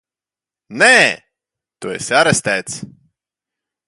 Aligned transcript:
Nē! 0.83 0.87
Tu 1.79 1.93
esi 1.99 2.17
arestēts! 2.21 2.81